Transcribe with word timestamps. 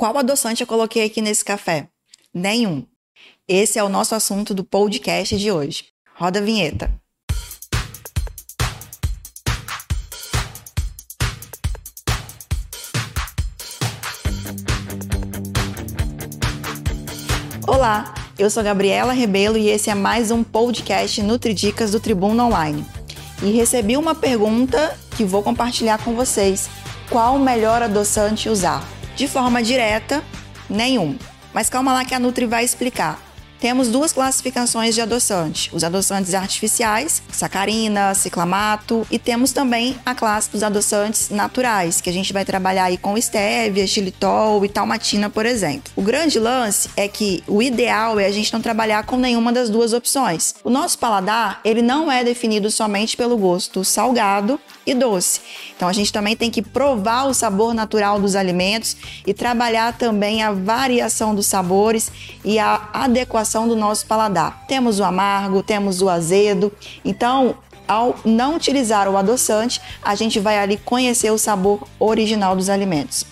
Qual 0.00 0.16
adoçante 0.16 0.62
eu 0.62 0.66
coloquei 0.66 1.04
aqui 1.04 1.20
nesse 1.20 1.44
café? 1.44 1.86
Nenhum. 2.32 2.86
Esse 3.46 3.78
é 3.78 3.84
o 3.84 3.88
nosso 3.90 4.14
assunto 4.14 4.54
do 4.54 4.64
podcast 4.64 5.36
de 5.36 5.52
hoje. 5.52 5.88
Roda 6.14 6.38
a 6.38 6.42
vinheta. 6.42 6.90
Olá, 17.68 18.14
eu 18.38 18.48
sou 18.48 18.62
Gabriela 18.62 19.12
Rebelo 19.12 19.58
e 19.58 19.68
esse 19.68 19.90
é 19.90 19.94
mais 19.94 20.30
um 20.30 20.42
podcast 20.42 21.22
Nutridicas 21.22 21.90
do 21.90 22.00
Tribuna 22.00 22.46
Online. 22.46 22.86
E 23.42 23.50
recebi 23.50 23.98
uma 23.98 24.14
pergunta 24.14 24.98
que 25.14 25.24
vou 25.24 25.42
compartilhar 25.42 26.02
com 26.02 26.14
vocês. 26.14 26.70
Qual 27.10 27.36
o 27.36 27.38
melhor 27.38 27.82
adoçante 27.82 28.48
usar? 28.48 28.82
De 29.16 29.28
forma 29.28 29.62
direta, 29.62 30.22
nenhum. 30.68 31.16
Mas 31.52 31.68
calma 31.68 31.92
lá 31.92 32.04
que 32.04 32.14
a 32.14 32.18
Nutri 32.18 32.46
vai 32.46 32.64
explicar. 32.64 33.18
Temos 33.60 33.88
duas 33.88 34.10
classificações 34.10 34.94
de 34.94 35.02
adoçante: 35.02 35.70
os 35.74 35.84
adoçantes 35.84 36.32
artificiais, 36.32 37.22
sacarina, 37.30 38.14
ciclamato, 38.14 39.06
e 39.10 39.18
temos 39.18 39.52
também 39.52 39.98
a 40.04 40.14
classe 40.14 40.50
dos 40.50 40.62
adoçantes 40.62 41.28
naturais, 41.28 42.00
que 42.00 42.08
a 42.08 42.12
gente 42.12 42.32
vai 42.32 42.42
trabalhar 42.42 42.84
aí 42.84 42.96
com 42.96 43.18
estévia, 43.18 43.86
xilitol 43.86 44.64
e 44.64 44.68
talmatina, 44.68 45.28
por 45.28 45.44
exemplo. 45.44 45.92
O 45.94 46.00
grande 46.00 46.38
lance 46.38 46.88
é 46.96 47.06
que 47.06 47.44
o 47.46 47.62
ideal 47.62 48.18
é 48.18 48.24
a 48.24 48.32
gente 48.32 48.50
não 48.50 48.62
trabalhar 48.62 49.04
com 49.04 49.18
nenhuma 49.18 49.52
das 49.52 49.68
duas 49.68 49.92
opções. 49.92 50.54
O 50.64 50.70
nosso 50.70 50.98
paladar, 50.98 51.60
ele 51.62 51.82
não 51.82 52.10
é 52.10 52.24
definido 52.24 52.70
somente 52.70 53.14
pelo 53.14 53.36
gosto 53.36 53.84
salgado 53.84 54.58
e 54.86 54.94
doce. 54.94 55.40
Então 55.76 55.86
a 55.86 55.92
gente 55.92 56.10
também 56.10 56.34
tem 56.34 56.50
que 56.50 56.62
provar 56.62 57.26
o 57.26 57.34
sabor 57.34 57.74
natural 57.74 58.18
dos 58.18 58.34
alimentos 58.34 58.96
e 59.26 59.34
trabalhar 59.34 59.92
também 59.98 60.42
a 60.42 60.50
variação 60.50 61.34
dos 61.34 61.46
sabores 61.46 62.10
e 62.42 62.58
a 62.58 62.88
adequação 62.94 63.49
do 63.68 63.76
nosso 63.76 64.06
paladar. 64.06 64.64
Temos 64.66 65.00
o 65.00 65.04
amargo, 65.04 65.62
temos 65.62 66.00
o 66.00 66.08
azedo. 66.08 66.72
Então, 67.04 67.56
ao 67.86 68.14
não 68.24 68.54
utilizar 68.54 69.08
o 69.08 69.16
adoçante, 69.16 69.80
a 70.02 70.14
gente 70.14 70.38
vai 70.38 70.58
ali 70.58 70.76
conhecer 70.76 71.30
o 71.30 71.38
sabor 71.38 71.86
original 71.98 72.54
dos 72.54 72.68
alimentos. 72.68 73.26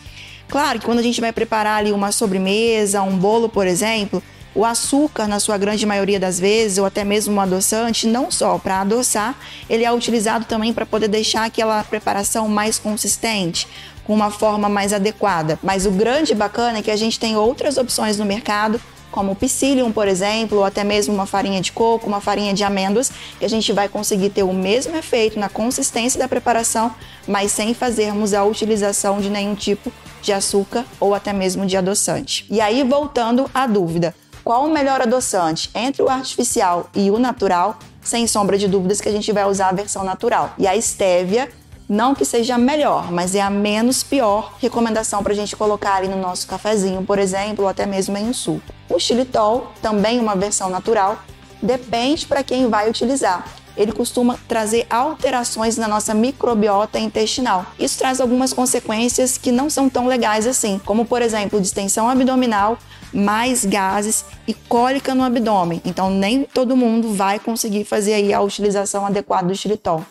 Claro 0.48 0.80
que 0.80 0.86
quando 0.86 0.98
a 0.98 1.02
gente 1.02 1.20
vai 1.20 1.32
preparar 1.32 1.78
ali 1.78 1.92
uma 1.92 2.10
sobremesa, 2.10 3.02
um 3.02 3.16
bolo, 3.16 3.48
por 3.48 3.66
exemplo, 3.66 4.22
o 4.54 4.64
açúcar, 4.64 5.28
na 5.28 5.38
sua 5.38 5.56
grande 5.56 5.86
maioria 5.86 6.18
das 6.18 6.40
vezes, 6.40 6.78
ou 6.78 6.86
até 6.86 7.04
mesmo 7.04 7.34
um 7.34 7.40
adoçante, 7.40 8.08
não 8.08 8.30
só 8.30 8.58
para 8.58 8.80
adoçar, 8.80 9.36
ele 9.70 9.84
é 9.84 9.92
utilizado 9.92 10.46
também 10.46 10.72
para 10.72 10.84
poder 10.84 11.06
deixar 11.06 11.44
aquela 11.44 11.84
preparação 11.84 12.48
mais 12.48 12.78
consistente, 12.78 13.68
uma 14.08 14.30
forma 14.30 14.68
mais 14.68 14.92
adequada. 14.92 15.58
Mas 15.62 15.86
o 15.86 15.90
grande 15.90 16.34
bacana 16.34 16.78
é 16.78 16.82
que 16.82 16.90
a 16.90 16.96
gente 16.96 17.20
tem 17.20 17.36
outras 17.36 17.76
opções 17.76 18.18
no 18.18 18.24
mercado 18.24 18.80
como 19.10 19.32
o 19.32 19.36
psyllium, 19.36 19.90
por 19.90 20.06
exemplo, 20.06 20.58
ou 20.58 20.64
até 20.64 20.84
mesmo 20.84 21.14
uma 21.14 21.26
farinha 21.26 21.60
de 21.60 21.72
coco, 21.72 22.06
uma 22.06 22.20
farinha 22.20 22.52
de 22.52 22.62
amêndoas, 22.62 23.10
que 23.38 23.44
a 23.44 23.48
gente 23.48 23.72
vai 23.72 23.88
conseguir 23.88 24.30
ter 24.30 24.42
o 24.42 24.52
mesmo 24.52 24.94
efeito 24.96 25.38
na 25.38 25.48
consistência 25.48 26.18
da 26.18 26.28
preparação, 26.28 26.94
mas 27.26 27.52
sem 27.52 27.74
fazermos 27.74 28.34
a 28.34 28.44
utilização 28.44 29.20
de 29.20 29.30
nenhum 29.30 29.54
tipo 29.54 29.92
de 30.20 30.32
açúcar 30.32 30.84
ou 31.00 31.14
até 31.14 31.32
mesmo 31.32 31.64
de 31.64 31.76
adoçante. 31.76 32.46
E 32.50 32.60
aí, 32.60 32.82
voltando 32.82 33.50
à 33.54 33.66
dúvida, 33.66 34.14
qual 34.44 34.64
o 34.64 34.70
melhor 34.70 35.00
adoçante 35.00 35.70
entre 35.74 36.02
o 36.02 36.08
artificial 36.08 36.88
e 36.94 37.10
o 37.10 37.18
natural? 37.18 37.78
Sem 38.02 38.26
sombra 38.26 38.56
de 38.56 38.66
dúvidas 38.66 39.00
que 39.00 39.08
a 39.08 39.12
gente 39.12 39.30
vai 39.32 39.44
usar 39.44 39.68
a 39.68 39.72
versão 39.72 40.02
natural. 40.02 40.54
E 40.56 40.66
a 40.66 40.74
estévia 40.74 41.50
não 41.88 42.14
que 42.14 42.24
seja 42.24 42.56
a 42.56 42.58
melhor, 42.58 43.10
mas 43.10 43.34
é 43.34 43.40
a 43.40 43.48
menos 43.48 44.02
pior 44.02 44.54
recomendação 44.60 45.22
para 45.22 45.32
a 45.32 45.36
gente 45.36 45.56
colocar 45.56 45.94
ali 45.94 46.08
no 46.08 46.18
nosso 46.18 46.46
cafezinho, 46.46 47.02
por 47.02 47.18
exemplo, 47.18 47.64
ou 47.64 47.70
até 47.70 47.86
mesmo 47.86 48.16
em 48.18 48.28
um 48.28 48.34
suco. 48.34 48.60
O 48.90 48.98
xilitol, 48.98 49.72
também 49.80 50.20
uma 50.20 50.36
versão 50.36 50.68
natural, 50.68 51.18
depende 51.62 52.26
para 52.26 52.42
quem 52.42 52.68
vai 52.68 52.90
utilizar. 52.90 53.46
Ele 53.76 53.92
costuma 53.92 54.36
trazer 54.48 54.86
alterações 54.90 55.76
na 55.76 55.86
nossa 55.86 56.12
microbiota 56.12 56.98
intestinal. 56.98 57.64
Isso 57.78 57.96
traz 57.96 58.20
algumas 58.20 58.52
consequências 58.52 59.38
que 59.38 59.52
não 59.52 59.70
são 59.70 59.88
tão 59.88 60.06
legais 60.08 60.46
assim, 60.46 60.80
como 60.84 61.04
por 61.04 61.22
exemplo, 61.22 61.60
distensão 61.60 62.10
abdominal, 62.10 62.76
mais 63.12 63.64
gases 63.64 64.24
e 64.46 64.52
cólica 64.52 65.14
no 65.14 65.22
abdômen. 65.22 65.80
Então 65.84 66.10
nem 66.10 66.42
todo 66.42 66.76
mundo 66.76 67.14
vai 67.14 67.38
conseguir 67.38 67.84
fazer 67.84 68.14
aí 68.14 68.34
a 68.34 68.40
utilização 68.40 69.06
adequada 69.06 69.46
do 69.46 69.54
xilitol. 69.54 70.04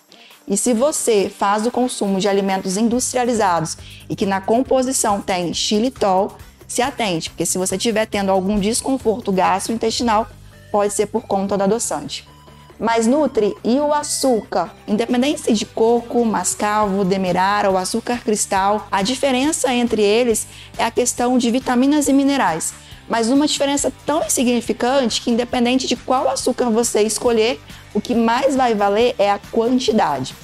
E 0.48 0.56
se 0.56 0.74
você 0.74 1.30
faz 1.30 1.68
o 1.68 1.72
consumo 1.72 2.20
de 2.22 2.30
alimentos 2.30 2.78
industrializados 2.78 3.78
e 4.10 4.16
que 4.16 4.26
na 4.26 4.40
composição 4.40 5.20
tem 5.20 5.54
xilitol, 5.54 6.38
se 6.66 6.82
atente, 6.82 7.30
porque 7.30 7.46
se 7.46 7.58
você 7.58 7.76
estiver 7.76 8.06
tendo 8.06 8.32
algum 8.32 8.58
desconforto 8.58 9.32
gastrointestinal, 9.32 10.26
pode 10.72 10.94
ser 10.94 11.08
por 11.08 11.24
conta 11.24 11.58
do 11.58 11.64
adoçante. 11.66 12.26
Mas 12.80 13.08
Nutri 13.08 13.56
e 13.64 13.80
o 13.80 13.92
açúcar, 13.92 14.72
independente 14.88 15.52
de 15.52 15.66
coco, 15.66 16.24
mascavo, 16.24 17.04
demerara 17.04 17.72
ou 17.72 17.78
açúcar 17.78 18.20
cristal, 18.24 18.88
a 18.92 19.02
diferença 19.02 19.74
entre 19.74 20.02
eles 20.02 20.48
é 20.78 20.84
a 20.84 20.92
questão 20.92 21.40
de 21.40 21.50
vitaminas 21.50 22.08
e 22.08 22.14
minerais. 22.14 22.74
Mas 23.10 23.30
uma 23.30 23.48
diferença 23.48 23.92
tão 24.06 24.24
insignificante 24.24 25.22
que 25.22 25.32
independente 25.32 25.88
de 25.88 25.96
qual 25.96 26.30
açúcar 26.30 26.70
você 26.70 27.02
escolher, 27.02 27.60
o 27.96 28.02
que 28.02 28.14
mais 28.14 28.56
vai 28.56 28.76
valer 28.76 29.16
é 29.18 29.32
a 29.32 29.40
quantidade. 29.52 30.36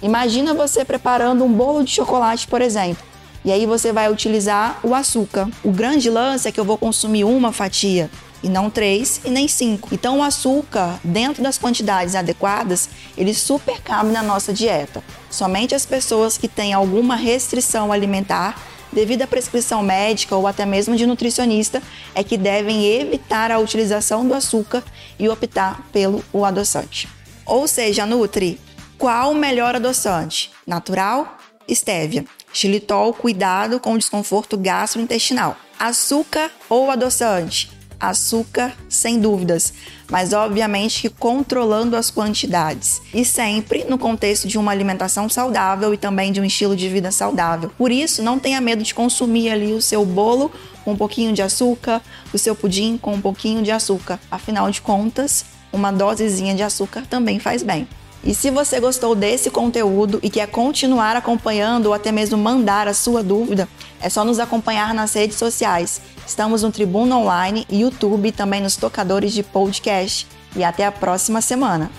Imagina 0.00 0.54
você 0.54 0.84
preparando 0.84 1.44
um 1.44 1.52
bolo 1.52 1.82
de 1.82 1.90
chocolate, 1.90 2.46
por 2.46 2.62
exemplo. 2.62 3.02
E 3.44 3.50
aí 3.50 3.66
você 3.66 3.90
vai 3.90 4.10
utilizar 4.12 4.78
o 4.82 4.94
açúcar. 4.94 5.48
O 5.64 5.72
grande 5.72 6.08
lance 6.08 6.46
é 6.46 6.52
que 6.52 6.60
eu 6.60 6.64
vou 6.64 6.78
consumir 6.78 7.24
uma 7.24 7.52
fatia 7.52 8.10
e 8.42 8.48
não 8.48 8.70
três 8.70 9.20
e 9.24 9.30
nem 9.30 9.46
cinco. 9.46 9.88
Então 9.92 10.18
o 10.18 10.22
açúcar, 10.22 10.98
dentro 11.04 11.42
das 11.42 11.58
quantidades 11.58 12.14
adequadas, 12.14 12.88
ele 13.16 13.34
super 13.34 13.80
cabe 13.80 14.10
na 14.10 14.22
nossa 14.22 14.52
dieta. 14.52 15.02
Somente 15.30 15.74
as 15.74 15.86
pessoas 15.86 16.36
que 16.36 16.48
têm 16.48 16.72
alguma 16.72 17.16
restrição 17.16 17.92
alimentar 17.92 18.56
devido 18.92 19.22
à 19.22 19.26
prescrição 19.26 19.82
médica 19.82 20.36
ou 20.36 20.46
até 20.46 20.66
mesmo 20.66 20.96
de 20.96 21.06
nutricionista, 21.06 21.82
é 22.14 22.24
que 22.24 22.36
devem 22.36 22.84
evitar 22.84 23.50
a 23.50 23.58
utilização 23.58 24.26
do 24.26 24.34
açúcar 24.34 24.82
e 25.18 25.28
optar 25.28 25.86
pelo 25.92 26.24
o 26.32 26.44
adoçante. 26.44 27.08
Ou 27.46 27.66
seja, 27.66 28.06
Nutri, 28.06 28.60
qual 28.98 29.32
o 29.32 29.34
melhor 29.34 29.76
adoçante? 29.76 30.50
Natural? 30.66 31.38
Estévia. 31.66 32.24
Xilitol, 32.52 33.14
cuidado 33.14 33.78
com 33.78 33.94
o 33.94 33.98
desconforto 33.98 34.56
gastrointestinal. 34.56 35.56
Açúcar 35.78 36.50
ou 36.68 36.90
adoçante? 36.90 37.79
Açúcar, 38.00 38.74
sem 38.88 39.20
dúvidas, 39.20 39.74
mas 40.10 40.32
obviamente 40.32 41.02
que 41.02 41.08
controlando 41.10 41.96
as 41.96 42.10
quantidades 42.10 43.02
e 43.12 43.24
sempre 43.24 43.84
no 43.84 43.98
contexto 43.98 44.48
de 44.48 44.56
uma 44.56 44.72
alimentação 44.72 45.28
saudável 45.28 45.92
e 45.92 45.98
também 45.98 46.32
de 46.32 46.40
um 46.40 46.44
estilo 46.44 46.74
de 46.74 46.88
vida 46.88 47.12
saudável. 47.12 47.70
Por 47.76 47.92
isso, 47.92 48.22
não 48.22 48.38
tenha 48.38 48.60
medo 48.60 48.82
de 48.82 48.94
consumir 48.94 49.50
ali 49.50 49.72
o 49.72 49.82
seu 49.82 50.04
bolo 50.04 50.50
com 50.84 50.92
um 50.92 50.96
pouquinho 50.96 51.32
de 51.32 51.42
açúcar, 51.42 52.00
o 52.32 52.38
seu 52.38 52.56
pudim 52.56 52.96
com 52.96 53.12
um 53.12 53.20
pouquinho 53.20 53.62
de 53.62 53.70
açúcar. 53.70 54.18
Afinal 54.30 54.70
de 54.70 54.80
contas, 54.80 55.44
uma 55.72 55.92
dosezinha 55.92 56.54
de 56.54 56.62
açúcar 56.62 57.02
também 57.06 57.38
faz 57.38 57.62
bem. 57.62 57.86
E 58.22 58.34
se 58.34 58.50
você 58.50 58.78
gostou 58.78 59.14
desse 59.14 59.50
conteúdo 59.50 60.20
e 60.22 60.28
quer 60.28 60.46
continuar 60.46 61.16
acompanhando 61.16 61.86
ou 61.86 61.94
até 61.94 62.12
mesmo 62.12 62.36
mandar 62.36 62.86
a 62.86 62.92
sua 62.92 63.22
dúvida, 63.22 63.66
é 64.00 64.10
só 64.10 64.24
nos 64.24 64.38
acompanhar 64.38 64.92
nas 64.92 65.14
redes 65.14 65.38
sociais. 65.38 66.02
Estamos 66.26 66.62
no 66.62 66.70
Tribuna 66.70 67.16
Online, 67.16 67.66
YouTube 67.70 68.28
e 68.28 68.32
também 68.32 68.60
nos 68.60 68.76
tocadores 68.76 69.32
de 69.32 69.42
podcast. 69.42 70.26
E 70.54 70.62
até 70.62 70.84
a 70.84 70.92
próxima 70.92 71.40
semana. 71.40 71.90